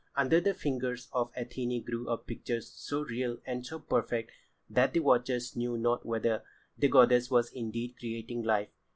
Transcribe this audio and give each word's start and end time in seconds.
Under 0.15 0.41
the 0.41 0.55
fingers 0.55 1.09
of 1.13 1.31
Athené 1.35 1.85
grew 1.85 2.09
up 2.09 2.25
pictures 2.25 2.71
so 2.73 3.03
real 3.03 3.37
and 3.45 3.63
so 3.63 3.77
perfect 3.77 4.31
that 4.67 4.93
the 4.93 4.99
watchers 4.99 5.55
knew 5.55 5.77
not 5.77 6.07
whether 6.07 6.41
the 6.75 6.87
goddess 6.87 7.29
was 7.29 7.51
indeed 7.53 7.93
creating 7.99 8.41
life. 8.41 8.69